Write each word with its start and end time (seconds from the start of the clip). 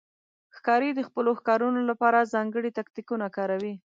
ښکاري 0.55 0.89
د 0.95 0.99
خپلو 1.07 1.31
ښکارونو 1.39 1.79
لپاره 1.89 2.29
ځانګړي 2.33 2.71
تاکتیکونه 2.77 3.25
کاروي. 3.37 3.73